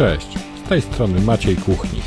Cześć, 0.00 0.38
z 0.64 0.68
tej 0.68 0.82
strony 0.82 1.20
Maciej 1.20 1.56
Kuchnik. 1.56 2.04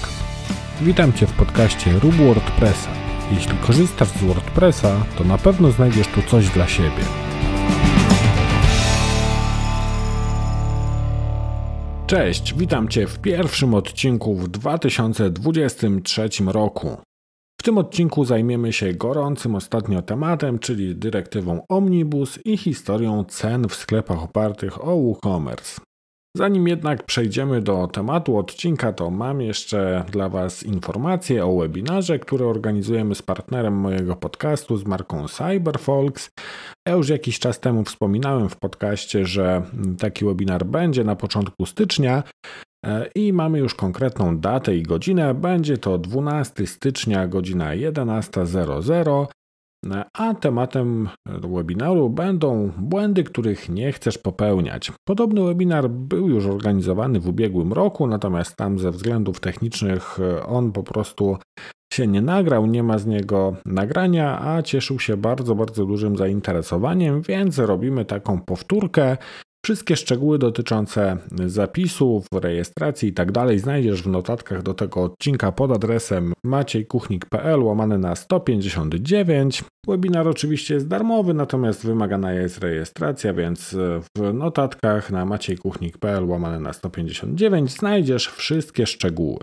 Witam 0.82 1.14
Cię 1.14 1.28
w 1.28 1.34
podcaście 1.34 1.92
Rób 2.00 2.14
WordPressa. 2.14 2.90
Jeśli 3.32 3.58
korzystasz 3.58 4.08
z 4.08 4.24
WordPressa, 4.24 5.06
to 5.18 5.24
na 5.24 5.38
pewno 5.38 5.72
znajdziesz 5.72 6.08
tu 6.08 6.22
coś 6.22 6.50
dla 6.50 6.68
siebie. 6.68 7.04
Cześć, 12.08 12.54
witam 12.54 12.88
Cię 12.88 13.08
w 13.08 13.20
pierwszym 13.20 13.74
odcinku 13.74 14.36
w 14.36 14.48
2023 14.48 16.30
roku. 16.46 16.98
W 17.62 17.64
tym 17.64 17.78
odcinku 17.78 18.26
zajmiemy 18.26 18.74
się 18.74 18.94
gorącym 18.94 19.56
ostatnio 19.56 20.02
tematem, 20.02 20.60
czyli 20.60 20.96
dyrektywą 20.96 21.62
Omnibus 21.70 22.40
i 22.46 22.58
historią 22.58 23.24
cen 23.24 23.68
w 23.68 23.76
sklepach 23.76 24.24
opartych 24.24 24.88
o 24.88 24.96
WooCommerce. 24.96 25.93
Zanim 26.38 26.68
jednak 26.68 27.04
przejdziemy 27.04 27.62
do 27.62 27.88
tematu 27.88 28.38
odcinka, 28.38 28.94
to 28.94 29.10
mam 29.10 29.42
jeszcze 29.42 30.04
dla 30.12 30.30
Was 30.30 30.64
informację 30.64 31.46
o 31.46 31.58
webinarze, 31.58 32.20
który 32.20 32.46
organizujemy 32.46 33.16
z 33.16 33.22
partnerem 33.22 33.74
mojego 33.74 34.16
podcastu, 34.16 34.78
z 34.78 34.86
marką 34.86 35.28
CyberFolks. 35.28 36.32
Ja 36.88 36.94
już 36.94 37.10
jakiś 37.10 37.40
czas 37.40 37.60
temu 37.60 37.84
wspominałem 37.84 38.50
w 38.50 38.56
podcaście, 38.56 39.26
że 39.26 39.62
taki 40.00 40.26
webinar 40.26 40.66
będzie 40.66 41.04
na 41.04 41.16
początku 41.16 41.66
stycznia 41.66 42.24
e, 42.86 43.10
i 43.16 43.34
mamy 43.34 43.60
już 43.60 43.76
konkretną 43.76 44.38
datę 44.38 44.76
i 44.76 44.84
godzinę. 44.84 45.34
Będzie 45.34 45.78
to 45.78 45.98
12 45.98 46.68
stycznia, 46.68 47.28
godzina 47.28 47.70
11.00 47.70 49.28
a 50.14 50.34
tematem 50.34 51.10
webinaru 51.26 52.10
będą 52.10 52.72
błędy, 52.78 53.24
których 53.24 53.70
nie 53.70 53.92
chcesz 53.92 54.18
popełniać. 54.18 54.92
Podobny 55.08 55.44
webinar 55.44 55.90
był 55.90 56.30
już 56.30 56.46
organizowany 56.46 57.20
w 57.20 57.28
ubiegłym 57.28 57.74
roku, 57.74 58.08
natomiast 58.08 58.56
tam 58.56 58.80
ze 58.80 58.92
względów 58.92 59.40
technicznych 59.40 60.20
e, 60.20 60.46
on 60.46 60.72
po 60.72 60.84
prostu 60.84 61.38
się 61.94 62.08
nie 62.08 62.22
nagrał, 62.22 62.66
nie 62.66 62.84
ma 62.84 62.98
z 62.98 63.06
niego 63.06 63.56
nagrania, 63.66 64.42
a 64.42 64.62
cieszył 64.62 65.00
się 65.00 65.18
bardzo, 65.18 65.56
bardzo 65.56 65.86
dużym 65.86 66.18
zainteresowaniem, 66.18 67.22
więc 67.22 67.60
robimy 67.60 68.06
taką 68.06 68.42
powtórkę. 68.42 69.18
Wszystkie 69.66 69.96
szczegóły 69.96 70.40
dotyczące 70.40 71.18
zapisów, 71.46 72.26
rejestracji 72.34 73.10
i 73.10 73.14
tak 73.14 73.32
znajdziesz 73.60 74.04
w 74.04 74.08
notatkach 74.08 74.64
do 74.64 74.74
tego 74.74 75.04
odcinka 75.04 75.52
pod 75.52 75.72
adresem 75.72 76.34
maciejkuchnik.pl 76.44 77.64
łamane 77.64 77.98
na 77.98 78.16
159. 78.16 79.64
Webinar 79.88 80.28
oczywiście 80.28 80.74
jest 80.74 80.88
darmowy, 80.88 81.34
natomiast 81.34 81.86
wymagana 81.86 82.34
jest 82.34 82.58
rejestracja, 82.58 83.34
więc 83.34 83.76
w 84.18 84.34
notatkach 84.34 85.12
na 85.12 85.26
maciejkuchnik.pl 85.26 86.26
łamane 86.30 86.60
na 86.60 86.74
159 86.74 87.72
znajdziesz 87.72 88.28
wszystkie 88.28 88.88
szczegóły. 88.88 89.40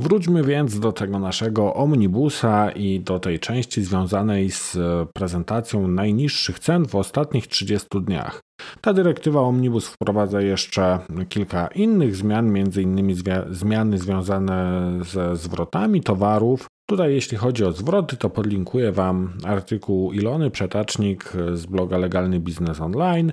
Wróćmy 0.00 0.44
więc 0.44 0.80
do 0.80 0.92
tego 0.92 1.18
naszego 1.18 1.74
omnibusa 1.74 2.70
i 2.70 3.00
do 3.00 3.20
tej 3.20 3.38
części 3.38 3.82
związanej 3.82 4.50
z 4.50 4.76
prezentacją 5.14 5.88
najniższych 5.88 6.58
cen 6.58 6.86
w 6.86 6.94
ostatnich 6.94 7.46
30 7.46 7.88
dniach. 8.02 8.40
Ta 8.80 8.92
dyrektywa 8.92 9.40
Omnibus 9.40 9.88
wprowadza 9.88 10.40
jeszcze 10.40 10.98
kilka 11.28 11.66
innych 11.66 12.16
zmian, 12.16 12.56
innymi 12.80 13.14
zmiany 13.50 13.98
związane 13.98 14.90
ze 15.04 15.36
zwrotami 15.36 16.00
towarów. 16.00 16.66
Tutaj 16.90 17.14
jeśli 17.14 17.36
chodzi 17.36 17.64
o 17.64 17.72
zwroty, 17.72 18.16
to 18.16 18.30
podlinkuję 18.30 18.92
Wam 18.92 19.32
artykuł 19.44 20.12
Ilony 20.12 20.50
Przetacznik 20.50 21.32
z 21.52 21.66
bloga 21.66 21.98
Legalny 21.98 22.40
Biznes 22.40 22.80
Online. 22.80 23.32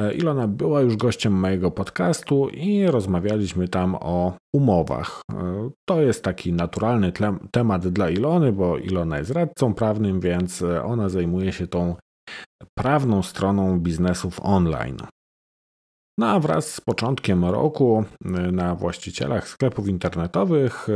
E, 0.00 0.14
Ilona 0.14 0.48
była 0.48 0.80
już 0.80 0.96
gościem 0.96 1.32
mojego 1.32 1.70
podcastu 1.70 2.48
i 2.48 2.86
rozmawialiśmy 2.86 3.68
tam 3.68 3.94
o 4.00 4.36
umowach. 4.54 5.22
E, 5.32 5.70
to 5.88 6.02
jest 6.02 6.24
taki 6.24 6.52
naturalny 6.52 7.12
temat 7.50 7.88
dla 7.88 8.10
Ilony, 8.10 8.52
bo 8.52 8.78
Ilona 8.78 9.18
jest 9.18 9.30
radcą 9.30 9.74
prawnym, 9.74 10.20
więc 10.20 10.62
ona 10.84 11.08
zajmuje 11.08 11.52
się 11.52 11.66
tą 11.66 11.96
prawną 12.78 13.22
stroną 13.22 13.80
biznesów 13.80 14.40
online. 14.42 14.98
No 16.18 16.26
a 16.28 16.40
wraz 16.40 16.74
z 16.74 16.80
początkiem 16.80 17.44
roku 17.44 18.04
na 18.52 18.74
właścicielach 18.74 19.48
sklepów 19.48 19.88
internetowych 19.88 20.88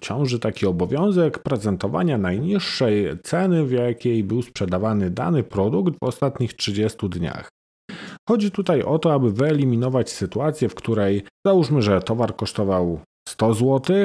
ciąży 0.00 0.38
taki 0.38 0.66
obowiązek 0.66 1.38
prezentowania 1.38 2.18
najniższej 2.18 3.18
ceny, 3.22 3.64
w 3.64 3.72
jakiej 3.72 4.24
był 4.24 4.42
sprzedawany 4.42 5.10
dany 5.10 5.42
produkt 5.42 5.94
w 6.02 6.04
ostatnich 6.04 6.54
30 6.54 7.08
dniach. 7.08 7.48
Chodzi 8.28 8.50
tutaj 8.50 8.82
o 8.82 8.98
to, 8.98 9.12
aby 9.12 9.32
wyeliminować 9.32 10.10
sytuację, 10.10 10.68
w 10.68 10.74
której 10.74 11.22
załóżmy, 11.46 11.82
że 11.82 12.02
towar 12.02 12.36
kosztował 12.36 13.00
100 13.28 13.54
zł. 13.54 13.96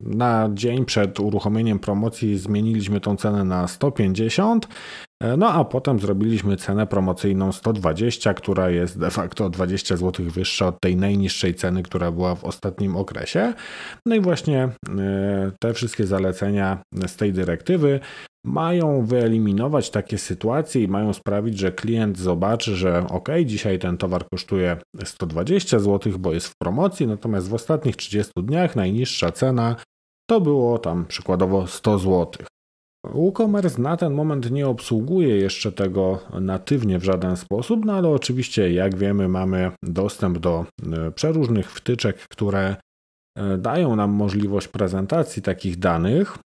Na 0.00 0.50
dzień 0.54 0.84
przed 0.84 1.20
uruchomieniem 1.20 1.78
promocji 1.78 2.38
zmieniliśmy 2.38 3.00
tą 3.00 3.16
cenę 3.16 3.44
na 3.44 3.68
150 3.68 4.68
E, 5.22 5.36
no 5.36 5.52
a 5.52 5.64
potem 5.64 5.98
zrobiliśmy 5.98 6.56
cenę 6.56 6.86
promocyjną 6.86 7.52
120, 7.52 8.34
która 8.34 8.70
jest 8.70 8.98
de 8.98 9.10
facto 9.10 9.50
20 9.50 9.96
zł 9.96 10.26
wyższa 10.28 10.66
od 10.66 10.80
tej 10.80 10.96
najniższej 10.96 11.54
ceny, 11.54 11.82
która 11.82 12.12
była 12.12 12.34
w 12.34 12.44
ostatnim 12.44 12.96
okresie. 12.96 13.52
No 14.06 14.14
i 14.14 14.20
właśnie 14.20 14.68
e, 14.98 15.50
te 15.60 15.74
wszystkie 15.74 16.06
zalecenia 16.06 16.78
z 17.06 17.16
tej 17.16 17.32
dyrektywy 17.32 18.00
mają 18.44 19.06
wyeliminować 19.06 19.90
takie 19.90 20.18
sytuacje 20.18 20.82
i 20.82 20.88
mają 20.88 21.12
sprawić, 21.12 21.58
że 21.58 21.72
klient 21.72 22.18
zobaczy, 22.18 22.76
że 22.76 23.06
ok, 23.08 23.28
dzisiaj 23.46 23.78
ten 23.78 23.96
towar 23.96 24.28
kosztuje 24.28 24.76
120 25.04 25.78
zł, 25.78 26.12
bo 26.18 26.32
jest 26.32 26.48
w 26.48 26.56
promocji, 26.58 27.06
natomiast 27.06 27.48
w 27.48 27.54
ostatnich 27.54 27.96
30 27.96 28.32
dniach 28.36 28.76
najniższa 28.76 29.32
cena 29.32 29.76
to 30.30 30.40
było 30.40 30.78
tam 30.78 31.06
przykładowo 31.06 31.66
100 31.66 31.98
zł. 31.98 32.46
WooCommerce 33.04 33.82
na 33.82 33.96
ten 33.96 34.14
moment 34.14 34.50
nie 34.50 34.68
obsługuje 34.68 35.36
jeszcze 35.36 35.72
tego 35.72 36.18
natywnie 36.40 36.98
w 36.98 37.04
żaden 37.04 37.36
sposób, 37.36 37.84
no 37.84 37.92
ale 37.92 38.08
oczywiście, 38.08 38.72
jak 38.72 38.96
wiemy, 38.96 39.28
mamy 39.28 39.72
dostęp 39.82 40.38
do 40.38 40.66
e, 40.92 41.10
przeróżnych 41.10 41.72
wtyczek, 41.72 42.16
które 42.28 42.76
e, 43.36 43.58
dają 43.58 43.96
nam 43.96 44.10
możliwość 44.10 44.68
prezentacji 44.68 45.42
takich 45.42 45.78
danych. 45.78 46.38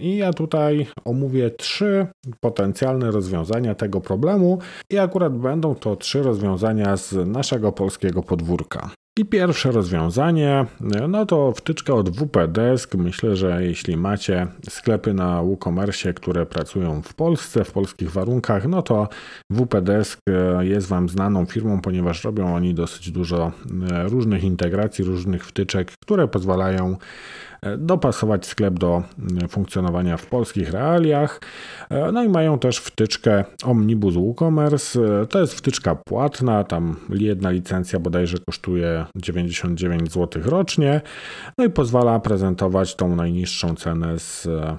I 0.00 0.16
ja 0.16 0.32
tutaj 0.32 0.86
omówię 1.04 1.50
trzy 1.50 2.06
potencjalne 2.40 3.10
rozwiązania 3.10 3.74
tego 3.74 4.00
problemu, 4.00 4.58
i 4.90 4.98
akurat 4.98 5.38
będą 5.38 5.74
to 5.74 5.96
trzy 5.96 6.22
rozwiązania 6.22 6.96
z 6.96 7.12
naszego 7.26 7.72
polskiego 7.72 8.22
podwórka. 8.22 8.90
I 9.18 9.24
pierwsze 9.24 9.72
rozwiązanie, 9.72 10.66
no 11.08 11.26
to 11.26 11.52
wtyczka 11.52 11.94
od 11.94 12.10
WP 12.10 12.48
Desk. 12.48 12.94
Myślę, 12.94 13.36
że 13.36 13.64
jeśli 13.64 13.96
macie 13.96 14.46
sklepy 14.68 15.14
na 15.14 15.42
WooCommerce, 15.42 16.14
które 16.14 16.46
pracują 16.46 17.02
w 17.02 17.14
Polsce, 17.14 17.64
w 17.64 17.72
polskich 17.72 18.10
warunkach, 18.10 18.68
no 18.68 18.82
to 18.82 19.08
WP 19.50 19.80
Desk 19.80 20.20
jest 20.60 20.86
Wam 20.86 21.08
znaną 21.08 21.46
firmą, 21.46 21.80
ponieważ 21.80 22.24
robią 22.24 22.54
oni 22.54 22.74
dosyć 22.74 23.10
dużo 23.10 23.52
e, 23.90 24.08
różnych 24.08 24.44
integracji, 24.44 25.04
różnych 25.04 25.46
wtyczek, 25.46 25.92
które 26.02 26.28
pozwalają 26.28 26.96
dopasować 27.78 28.46
sklep 28.46 28.78
do 28.78 29.02
mm, 29.18 29.48
funkcjonowania 29.48 30.16
w 30.16 30.26
polskich 30.26 30.70
realiach. 30.70 31.40
E, 31.90 32.12
no 32.12 32.22
i 32.22 32.28
mają 32.28 32.58
też 32.58 32.78
wtyczkę 32.78 33.44
Omnibus 33.64 34.14
WooCommerce. 34.14 35.00
E, 35.22 35.26
to 35.26 35.40
jest 35.40 35.54
wtyczka 35.54 35.94
płatna, 35.94 36.64
tam 36.64 36.96
jedna 37.10 37.50
licencja 37.50 37.98
bodajże 37.98 38.38
kosztuje 38.38 39.04
99 39.16 40.12
zł 40.12 40.42
rocznie. 40.44 41.00
No 41.58 41.64
i 41.64 41.70
pozwala 41.70 42.20
prezentować 42.20 42.94
tą 42.94 43.16
najniższą 43.16 43.74
cenę 43.74 44.18
z, 44.18 44.46
mm, 44.46 44.76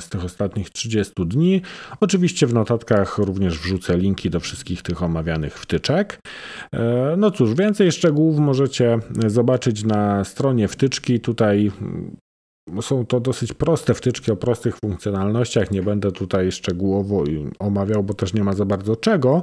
z 0.00 0.08
tych 0.08 0.24
ostatnich 0.24 0.70
30 0.70 1.12
dni. 1.26 1.62
Oczywiście 2.00 2.46
w 2.46 2.54
notatkach 2.54 3.18
również 3.18 3.58
wrzucę 3.58 3.98
linki 3.98 4.30
do 4.30 4.40
wszystkich 4.40 4.82
tych 4.82 5.02
omawianych 5.02 5.58
wtyczek. 5.58 6.20
No 7.16 7.30
cóż, 7.30 7.54
więcej 7.54 7.92
szczegółów 7.92 8.38
możecie 8.38 8.98
zobaczyć 9.26 9.84
na 9.84 10.24
stronie 10.24 10.68
wtyczki. 10.68 11.20
Tutaj 11.20 11.70
są 12.80 13.06
to 13.06 13.20
dosyć 13.20 13.52
proste 13.52 13.94
wtyczki 13.94 14.32
o 14.32 14.36
prostych 14.36 14.76
funkcjonalnościach. 14.76 15.70
Nie 15.70 15.82
będę 15.82 16.12
tutaj 16.12 16.52
szczegółowo 16.52 17.24
omawiał, 17.58 18.04
bo 18.04 18.14
też 18.14 18.34
nie 18.34 18.44
ma 18.44 18.52
za 18.52 18.64
bardzo 18.64 18.96
czego, 18.96 19.42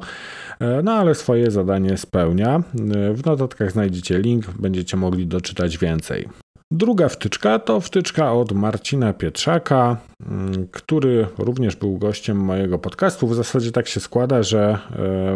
e, 0.60 0.82
no 0.84 0.92
ale 0.92 1.16
swoje 1.16 1.52
zadanie 1.52 1.98
spełnia. 1.98 2.64
E, 2.96 3.14
w 3.14 3.26
notatkach 3.26 3.72
znajdziecie 3.72 4.20
link, 4.20 4.46
będziecie 4.60 4.98
mogli 4.98 5.28
doczytać 5.28 5.78
więcej. 5.78 6.43
Druga 6.76 7.10
wtyczka 7.10 7.60
to 7.60 7.82
wtyczka 7.82 8.34
od 8.34 8.52
Marcina 8.52 9.14
Pietrzaka, 9.14 9.98
mm, 10.30 10.68
który 10.72 11.28
również 11.38 11.76
był 11.76 11.98
gościem 11.98 12.38
mojego 12.38 12.80
podcastu. 12.80 13.28
W 13.28 13.36
zasadzie 13.36 13.72
tak 13.72 13.88
się 13.88 14.00
składa, 14.00 14.44
że 14.44 14.78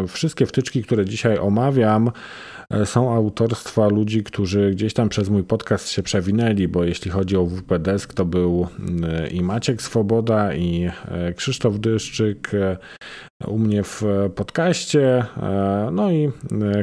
e, 0.04 0.06
wszystkie 0.08 0.46
wtyczki, 0.46 0.82
które 0.82 1.04
dzisiaj 1.04 1.38
omawiam, 1.38 2.10
E, 2.70 2.86
są 2.86 3.14
autorstwa 3.14 3.88
ludzi, 3.88 4.24
którzy 4.24 4.70
gdzieś 4.70 4.94
tam 4.94 5.08
przez 5.08 5.28
mój 5.28 5.44
podcast 5.44 5.88
się 5.88 6.02
przewinęli, 6.02 6.68
bo 6.68 6.84
jeśli 6.84 7.10
chodzi 7.10 7.36
o 7.36 7.46
WP 7.46 7.78
Desk, 7.78 8.14
to 8.14 8.24
był 8.24 8.68
mm, 8.78 9.30
i 9.30 9.42
Maciek 9.42 9.82
Swoboda, 9.82 10.54
i 10.54 10.90
e, 11.08 11.32
Krzysztof 11.32 11.78
Dyszczyk, 11.78 12.50
u 13.46 13.58
mnie 13.58 13.82
w 13.82 14.02
podcaście. 14.34 15.24
No 15.92 16.10
i 16.10 16.30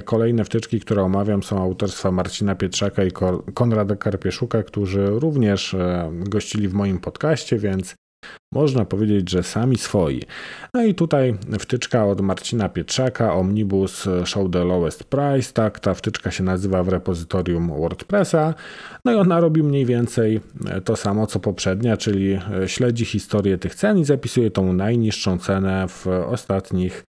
kolejne 0.05 0.45
wtyczki, 0.45 0.79
które 0.79 1.03
omawiam, 1.03 1.43
są 1.43 1.61
autorstwa 1.61 2.11
Marcina 2.11 2.55
Pietrzaka 2.55 3.03
i 3.03 3.11
Konrada 3.53 3.95
Karpieszuka, 3.95 4.63
którzy 4.63 5.05
również 5.05 5.75
gościli 6.11 6.67
w 6.67 6.73
moim 6.73 6.99
podcaście, 6.99 7.57
więc 7.57 7.95
można 8.53 8.85
powiedzieć, 8.85 9.29
że 9.29 9.43
sami 9.43 9.77
swoi. 9.77 10.21
No 10.73 10.83
i 10.83 10.95
tutaj 10.95 11.35
wtyczka 11.59 12.05
od 12.05 12.21
Marcina 12.21 12.69
Pietrzaka, 12.69 13.33
Omnibus 13.33 14.07
Show 14.25 14.51
the 14.51 14.63
Lowest 14.63 15.03
Price, 15.03 15.53
tak, 15.53 15.79
ta 15.79 15.93
wtyczka 15.93 16.31
się 16.31 16.43
nazywa 16.43 16.83
w 16.83 16.87
repozytorium 16.89 17.67
WordPressa, 17.67 18.53
no 19.05 19.11
i 19.11 19.15
ona 19.15 19.39
robi 19.39 19.63
mniej 19.63 19.85
więcej 19.85 20.41
to 20.85 20.95
samo 20.95 21.27
co 21.27 21.39
poprzednia, 21.39 21.97
czyli 21.97 22.39
śledzi 22.67 23.05
historię 23.05 23.57
tych 23.57 23.75
cen 23.75 23.97
i 23.97 24.05
zapisuje 24.05 24.51
tą 24.51 24.73
najniższą 24.73 25.37
cenę 25.37 25.87
w 25.87 26.07
ostatnich 26.07 27.03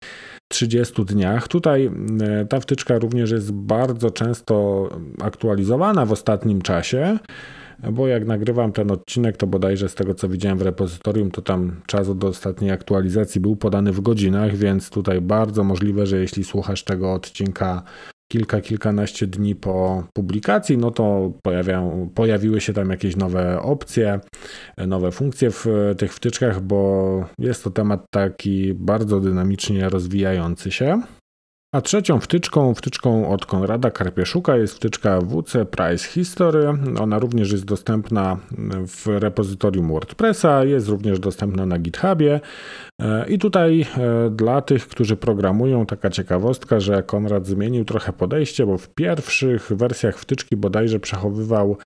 30 0.53 1.05
dniach. 1.05 1.47
Tutaj 1.47 1.91
e, 2.21 2.45
ta 2.45 2.59
wtyczka 2.59 2.99
również 2.99 3.31
jest 3.31 3.51
bardzo 3.51 4.11
często 4.11 4.89
aktualizowana 5.21 6.05
w 6.05 6.11
ostatnim 6.11 6.61
czasie 6.61 7.19
bo 7.91 8.07
jak 8.07 8.25
nagrywam 8.25 8.71
ten 8.71 8.91
odcinek, 8.91 9.37
to 9.37 9.47
bodajże 9.47 9.89
z 9.89 9.95
tego 9.95 10.13
co 10.13 10.29
widziałem 10.29 10.57
w 10.57 10.61
repozytorium, 10.61 11.31
to 11.31 11.41
tam 11.41 11.81
czas 11.85 12.09
od 12.09 12.23
ostatniej 12.23 12.71
aktualizacji 12.71 13.41
był 13.41 13.55
podany 13.55 13.91
w 13.91 14.01
godzinach, 14.01 14.55
więc 14.55 14.89
tutaj 14.89 15.21
bardzo 15.21 15.63
możliwe, 15.63 16.05
że 16.05 16.19
jeśli 16.19 16.43
słuchasz 16.43 16.83
tego 16.83 17.13
odcinka 17.13 17.83
kilka, 18.31 18.61
kilkanaście 18.61 19.27
dni 19.27 19.55
po 19.55 20.03
publikacji, 20.13 20.77
no 20.77 20.91
to 20.91 21.31
pojawiają, 21.43 22.09
pojawiły 22.15 22.61
się 22.61 22.73
tam 22.73 22.89
jakieś 22.89 23.15
nowe 23.15 23.61
opcje, 23.61 24.19
nowe 24.77 25.11
funkcje 25.11 25.51
w 25.51 25.65
tych 25.97 26.13
wtyczkach, 26.13 26.61
bo 26.61 27.25
jest 27.39 27.63
to 27.63 27.69
temat 27.71 28.05
taki 28.13 28.73
bardzo 28.73 29.19
dynamicznie 29.19 29.89
rozwijający 29.89 30.71
się. 30.71 31.01
A 31.73 31.81
trzecią 31.81 32.19
wtyczką, 32.19 32.73
wtyczką 32.73 33.29
od 33.29 33.45
Konrada 33.45 33.91
Karpieszuka 33.91 34.57
jest 34.57 34.75
wtyczka 34.75 35.21
WC 35.21 35.65
Price 35.65 36.07
History. 36.07 36.73
Ona 36.99 37.19
również 37.19 37.51
jest 37.51 37.65
dostępna 37.65 38.37
w 38.87 39.07
repozytorium 39.07 39.87
WordPressa, 39.87 40.63
jest 40.63 40.87
również 40.87 41.19
dostępna 41.19 41.65
na 41.65 41.79
GitHubie. 41.79 42.39
E, 43.01 43.29
I 43.29 43.39
tutaj 43.39 43.81
e, 43.81 44.29
dla 44.29 44.61
tych, 44.61 44.87
którzy 44.87 45.15
programują, 45.15 45.85
taka 45.85 46.09
ciekawostka, 46.09 46.79
że 46.79 47.03
Konrad 47.03 47.47
zmienił 47.47 47.85
trochę 47.85 48.13
podejście, 48.13 48.65
bo 48.65 48.77
w 48.77 48.89
pierwszych 48.89 49.71
wersjach 49.71 50.19
wtyczki 50.19 50.55
bodajże 50.57 50.99
przechowywał 50.99 51.77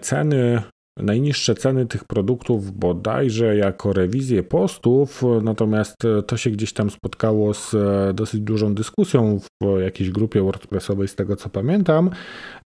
ceny 0.00 0.62
najniższe 1.02 1.54
ceny 1.54 1.86
tych 1.86 2.04
produktów 2.04 2.72
bodajże 2.72 3.56
jako 3.56 3.92
rewizję 3.92 4.42
postów, 4.42 5.22
natomiast 5.42 5.96
to 6.26 6.36
się 6.36 6.50
gdzieś 6.50 6.72
tam 6.72 6.90
spotkało 6.90 7.54
z 7.54 7.74
e, 7.74 8.12
dosyć 8.14 8.40
dużą 8.40 8.74
dyskusją 8.74 9.40
w 9.62 9.80
jakiejś 9.80 10.10
grupie 10.10 10.42
WordPressowej, 10.42 11.08
z 11.08 11.14
tego 11.14 11.36
co 11.36 11.48
pamiętam, 11.48 12.10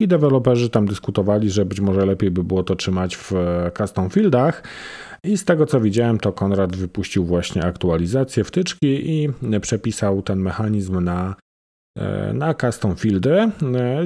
i 0.00 0.08
deweloperzy 0.08 0.70
tam 0.70 0.86
dyskutowali, 0.86 1.50
że 1.50 1.64
być 1.64 1.80
może 1.80 2.06
lepiej 2.06 2.30
by 2.30 2.44
było 2.44 2.62
to 2.62 2.76
trzymać 2.76 3.16
w 3.16 3.32
e, 3.32 3.70
custom 3.78 4.10
fieldach. 4.10 4.62
I 5.24 5.38
z 5.38 5.44
tego 5.44 5.66
co 5.66 5.80
widziałem, 5.80 6.18
to 6.18 6.32
Konrad 6.32 6.76
wypuścił 6.76 7.24
właśnie 7.24 7.64
aktualizację 7.64 8.44
wtyczki 8.44 9.10
i 9.10 9.28
przepisał 9.60 10.22
ten 10.22 10.38
mechanizm 10.38 11.00
na 11.00 11.34
na 12.34 12.54
custom 12.54 12.96
fieldy. 12.96 13.32
E, 13.34 13.50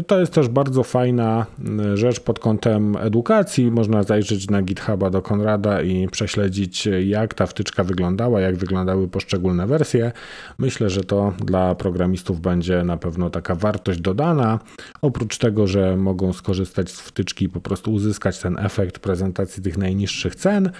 to 0.07 0.21
jest 0.21 0.33
też 0.33 0.49
bardzo 0.49 0.83
fajna 0.83 1.47
e, 1.81 1.97
rzecz 1.97 2.21
pod 2.21 2.39
kątem 2.39 2.97
edukacji. 2.97 3.71
Można 3.71 4.03
zajrzeć 4.03 4.51
na 4.51 4.63
GitHuba 4.63 5.11
do 5.11 5.23
Konrada 5.23 5.83
i 5.83 6.09
prześledzić, 6.09 6.89
jak 7.07 7.35
ta 7.35 7.47
wtyczka 7.47 7.85
wyglądała, 7.85 8.41
jak 8.41 8.57
wyglądały 8.57 9.09
poszczególne 9.09 9.67
wersje. 9.67 10.13
Myślę, 10.59 10.91
że 10.91 11.05
to 11.05 11.33
dla 11.45 11.75
programistów 11.75 12.41
będzie 12.41 12.85
na 12.85 12.97
pewno 12.97 13.31
taka 13.31 13.55
wartość 13.55 14.01
dodana. 14.01 14.59
Oprócz 15.03 15.39
tego, 15.39 15.67
że 15.67 15.97
mogą 15.97 16.33
skorzystać 16.33 16.91
z 16.91 17.01
wtyczki 17.01 17.49
po 17.49 17.61
prostu 17.61 17.93
uzyskać 17.93 18.39
ten 18.39 18.59
efekt 18.59 18.99
prezentacji 18.99 19.63
tych 19.63 19.79
najniższych 19.79 20.35
cen, 20.35 20.71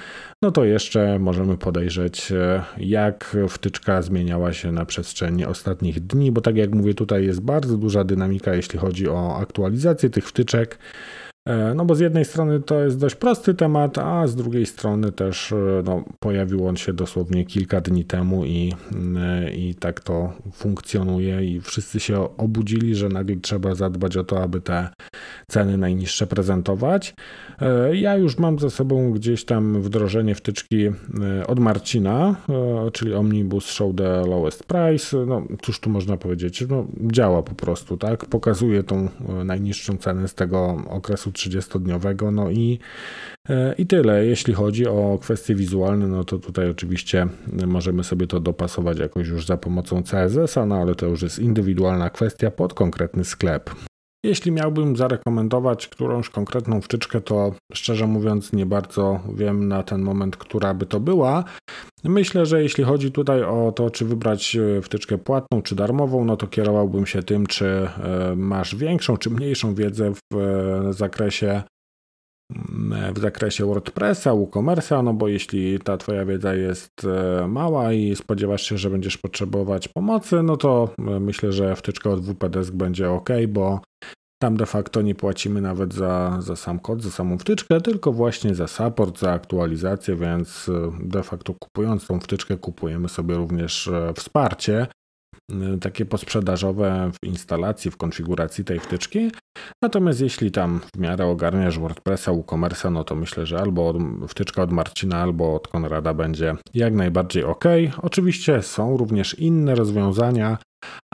no 0.43 0.51
to 0.51 0.65
jeszcze 0.65 1.19
możemy 1.19 1.57
podejrzeć, 1.57 2.33
jak 2.79 3.37
wtyczka 3.49 4.03
zmieniała 4.03 4.53
się 4.53 4.73
na 4.73 4.85
przestrzeni 4.85 5.45
ostatnich 5.45 6.01
dni, 6.01 6.33
bo 6.33 6.41
tak 6.41 6.57
jak 6.57 6.75
mówię, 6.75 6.94
tutaj 6.95 7.25
jest 7.25 7.41
bardzo 7.41 7.77
duża 7.77 8.05
dynamika, 8.05 8.55
jeśli 8.55 8.79
chodzi 8.79 9.09
o 9.09 9.37
aktualizację 9.37 10.11
tych 10.11 10.29
wtyczek. 10.29 10.79
E, 11.49 11.75
no 11.75 11.85
bo 11.85 11.95
z 11.95 12.01
jednej 12.01 12.25
strony 12.25 12.61
to 12.61 12.81
jest 12.81 12.99
dość 12.99 13.15
prosty 13.15 13.55
temat, 13.55 13.99
a 13.99 14.27
z 14.27 14.37
drugiej 14.37 14.67
strony 14.67 15.13
też 15.13 15.53
e, 15.53 15.57
no, 15.85 16.05
pojawił 16.21 16.67
on 16.67 16.77
się 16.77 16.93
dosłownie 16.93 17.45
kilka 17.45 17.81
dni 17.81 18.05
temu 18.05 18.45
i, 18.45 18.73
e, 19.17 19.55
i 19.55 19.75
tak 19.75 20.01
to 20.01 20.33
funkcjonuje 20.53 21.45
i 21.45 21.61
wszyscy 21.61 22.01
się 22.01 22.37
obudzili, 22.37 22.95
że 22.95 23.09
nagle 23.09 23.37
trzeba 23.37 23.75
zadbać 23.75 24.17
o 24.17 24.25
to, 24.25 24.43
aby 24.43 24.61
te 24.61 24.89
ceny 25.49 25.79
najniższe 25.79 26.27
prezentować. 26.27 27.15
Ja 27.93 28.17
już 28.17 28.39
mam 28.39 28.59
za 28.59 28.71
sobą 28.71 29.13
gdzieś 29.13 29.45
tam 29.45 29.83
wdrożenie 29.83 30.35
wtyczki 30.35 30.91
od 31.47 31.59
Marcina, 31.59 32.37
czyli 32.93 33.15
Omnibus 33.15 33.67
Show 33.67 33.97
the 33.97 34.27
Lowest 34.27 34.65
Price. 34.65 35.17
No 35.27 35.43
cóż 35.63 35.81
tu 35.81 35.91
można 35.91 36.17
powiedzieć, 36.17 36.65
no 36.69 36.87
działa 37.01 37.43
po 37.43 37.55
prostu, 37.55 37.97
tak? 37.97 38.27
Pokazuje 38.27 38.83
tą 38.83 39.09
najniższą 39.45 39.97
cenę 39.97 40.29
z 40.29 40.35
tego 40.35 40.83
okresu 40.89 41.33
30-dniowego. 41.35 42.33
No 42.33 42.51
i, 42.51 42.79
e, 43.49 43.75
i 43.79 43.87
tyle. 43.87 44.27
Jeśli 44.27 44.55
chodzi 44.55 44.87
o 44.87 45.19
kwestie 45.23 45.55
wizualne, 45.55 46.07
no 46.07 46.25
to 46.25 46.39
tutaj 46.39 46.71
oczywiście 46.71 47.27
możemy 47.67 48.05
sobie 48.05 48.27
to 48.27 48.41
dopasować 48.41 48.99
jakoś 48.99 49.29
już 49.29 49.47
za 49.47 49.57
pomocą 49.57 50.03
CSS-a, 50.03 50.67
no 50.67 50.77
ale 50.77 50.95
to 50.95 51.07
już 51.07 51.23
jest 51.23 51.39
indywidualna 51.39 52.11
kwestia 52.11 52.51
pod 52.51 52.75
konkretny 52.75 53.25
sklep. 53.25 53.71
Jeśli 54.25 54.53
miałbym 54.53 54.97
zarekomendować 54.97 55.89
którąś 55.89 56.29
konkretną 56.29 56.81
wtyczkę, 56.81 57.21
to 57.21 57.55
szczerze 57.73 58.07
mówiąc 58.07 58.53
nie 58.53 58.67
bardzo 58.67 59.21
wiem 59.35 59.69
na 59.69 59.83
ten 59.83 60.03
moment, 60.03 60.37
która 60.37 60.75
by 60.75 60.87
to 60.87 61.01
była. 61.01 61.45
Myślę, 62.05 62.47
że 62.47 62.63
jeśli 62.63 62.85
chodzi 62.85 63.13
tutaj 63.13 63.43
o 63.43 63.73
to, 63.77 63.91
czy 63.91 64.05
wybrać 64.05 64.57
e, 64.57 64.83
wtyczkę 64.83 65.19
płatną 65.19 65.63
czy 65.63 65.75
darmową, 65.75 66.25
no 66.25 66.37
to 66.37 66.47
kierowałbym 66.47 67.07
się 67.07 67.23
tym, 67.23 67.47
czy 67.47 67.67
e, 67.67 67.89
masz 68.37 68.77
większą 68.77 69.17
czy 69.17 69.31
mniejszą 69.31 69.75
wiedzę 69.75 70.13
w 70.33 70.37
e, 70.37 70.93
zakresie 70.93 71.63
w 73.15 73.19
zakresie 73.19 73.67
WordPressa, 73.67 74.31
WooCommerce'a, 74.31 75.05
no 75.05 75.15
bo 75.15 75.29
jeśli 75.29 75.79
ta 75.79 75.97
Twoja 75.97 76.25
wiedza 76.25 76.55
jest 76.55 76.93
mała 77.49 77.93
i 77.93 78.17
spodziewasz 78.17 78.63
się, 78.63 78.79
że 78.79 78.91
będziesz 78.91 79.19
potrzebować 79.19 79.89
pomocy, 79.89 80.43
no 80.43 80.57
to 80.57 80.95
myślę, 80.99 81.53
że 81.53 81.77
wtyczka 81.77 82.11
od 82.11 82.21
WPDesk 82.21 82.73
będzie 82.73 83.11
ok, 83.11 83.29
bo 83.49 83.81
tam 84.45 84.57
de 84.57 84.67
facto 84.67 85.03
nie 85.03 85.15
płacimy 85.15 85.61
nawet 85.61 85.95
za, 85.95 86.37
za 86.41 86.57
sam 86.57 86.79
kod, 86.79 87.03
za 87.03 87.11
samą 87.11 87.39
wtyczkę, 87.39 87.81
tylko 87.81 88.13
właśnie 88.13 88.55
za 88.55 88.69
support, 88.69 89.19
za 89.19 89.33
aktualizację, 89.33 90.17
więc 90.17 90.69
e, 90.69 90.93
de 91.05 91.23
facto 91.23 91.55
kupując 91.55 92.07
tą 92.07 92.21
wtyczkę 92.21 92.57
kupujemy 92.57 93.09
sobie 93.09 93.35
również 93.35 93.89
e, 93.89 94.13
wsparcie. 94.17 94.81
e, 94.81 95.04
takie 95.81 96.05
posprzedażowe 96.05 97.11
w 97.13 97.27
instalacji, 97.27 97.91
w 97.91 97.97
konfiguracji 97.97 98.65
tej 98.65 98.81
wtyczki. 98.81 99.31
Natomiast 99.83 100.21
jeśli 100.21 100.51
tam 100.51 100.81
w 100.97 100.99
miarę 100.99 101.27
ogarniasz 101.27 101.79
WordPressa, 101.79 102.33
WooCommerce'a, 102.33 102.93
no 102.93 103.05
to 103.05 103.15
myślę, 103.15 103.47
że 103.47 103.59
albo 103.59 103.95
wtyczka 104.29 104.63
od 104.63 104.73
Marcina, 104.73 105.17
albo 105.17 105.55
od 105.55 105.69
Konrada 105.69 106.15
będzie 106.15 106.57
jak 106.75 106.95
najbardziej 106.95 107.45
ok. 107.45 107.65
Oczywiście 108.03 108.63
są 108.63 108.97
również 108.97 109.39
inne 109.39 109.75
rozwiązania, 109.75 110.59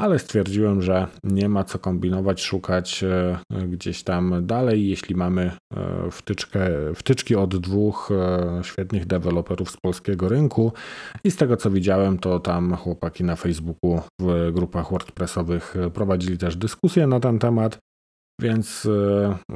ale 0.01 0.19
stwierdziłem, 0.19 0.83
że 0.83 1.07
nie 1.25 1.49
ma 1.49 1.65
co 1.65 1.79
kombinować, 1.79 2.43
szukać 2.43 3.05
e, 3.05 3.39
gdzieś 3.69 4.03
tam 4.03 4.47
dalej. 4.47 4.89
Jeśli 4.89 5.15
mamy 5.15 5.43
e, 5.43 6.11
wtyczkę, 6.11 6.61
wtyczki 6.95 7.37
od 7.37 7.57
dwóch 7.57 8.11
e, 8.11 8.65
świetnych 8.65 9.07
deweloperów 9.07 9.71
z 9.71 9.77
polskiego 9.77 10.29
rynku 10.29 10.73
i 11.25 11.31
z 11.31 11.37
tego 11.37 11.57
co 11.57 11.71
widziałem, 11.71 12.19
to 12.19 12.41
tam 12.41 12.77
chłopaki 12.77 13.25
na 13.25 13.37
Facebooku 13.37 14.01
w 14.21 14.51
grupach 14.53 14.91
WordPressowych 14.91 15.75
prowadzili 15.95 16.39
też 16.39 16.57
dyskusję 16.57 17.07
na 17.07 17.21
ten 17.21 17.39
temat 17.39 17.79
więc 18.41 18.89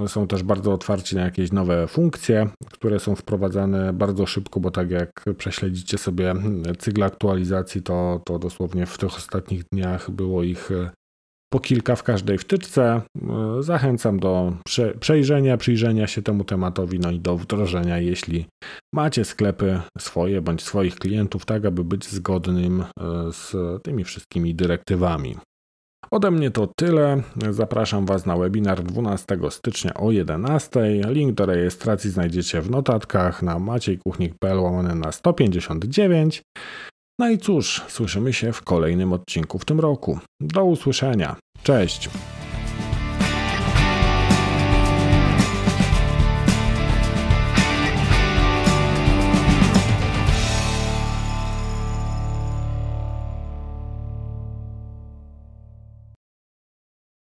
e, 0.03 0.09
są 0.09 0.27
też 0.27 0.43
bardzo 0.43 0.73
otwarci 0.73 1.17
na 1.17 1.23
jakieś 1.23 1.53
nowe 1.53 1.87
funkcje, 1.87 2.49
które 2.73 3.01
są 3.01 3.17
wprowadzane 3.17 3.93
bardzo 3.93 4.27
szybko, 4.27 4.61
bo 4.61 4.71
tak 4.71 4.91
jak 4.91 5.25
prześledzicie 5.39 5.99
sobie 5.99 6.35
cykl 6.79 7.03
aktualizacji, 7.03 7.83
to, 7.83 8.21
to 8.25 8.39
dosłownie 8.39 8.87
w 8.87 8.99
tych 8.99 9.17
ostatnich 9.17 9.65
dniach 9.73 10.11
było 10.11 10.43
ich 10.43 10.71
e, 10.71 10.91
po 11.53 11.61
kilka 11.61 11.97
w 11.97 12.03
każdej 12.03 12.39
wtyczce. 12.39 13.03
E, 13.23 13.63
zachęcam 13.63 14.21
do 14.21 14.53
przejrzenia, 15.01 15.57
przyjrzenia 15.57 16.07
się 16.07 16.23
temu 16.23 16.45
tematowi, 16.45 16.99
no 16.99 17.11
i 17.11 17.21
do 17.21 17.37
wdrożenia, 17.37 17.99
jeśli 17.99 18.47
macie 18.95 19.25
sklepy 19.25 19.81
swoje 19.99 20.43
bądź 20.43 20.63
swoich 20.63 20.95
klientów, 20.95 21.47
tak 21.47 21.65
aby 21.65 21.85
być 21.85 22.09
zgodnym 22.09 22.85
z 23.31 23.53
tymi 23.83 24.05
wszystkimi 24.05 24.55
dyrektywami. 24.55 25.37
Ode 26.11 26.31
mnie 26.31 26.51
to 26.51 26.67
tyle. 26.67 27.23
Zapraszam 27.51 28.07
Was 28.07 28.27
na 28.27 28.37
webinar 28.37 28.83
12 28.83 29.39
stycznia 29.51 29.95
o 29.95 30.11
11. 30.11 30.81
Link 31.09 31.35
do 31.35 31.47
rejestracji 31.47 32.11
znajdziecie 32.11 32.61
w 32.61 32.71
notatkach 32.71 33.43
na 33.43 33.59
maciejkuchnik.pl 33.59 34.59
łamane 34.59 34.95
na 34.95 35.13
159. 35.13 36.43
No 37.19 37.29
i 37.29 37.39
cóż, 37.39 37.83
słyszymy 37.89 38.33
się 38.33 38.53
w 38.53 38.63
kolejnym 38.63 39.13
odcinku 39.13 39.59
w 39.59 39.65
tym 39.65 39.81
roku. 39.81 40.19
Do 40.41 40.65
usłyszenia. 40.65 41.37
Cześć. 41.63 42.11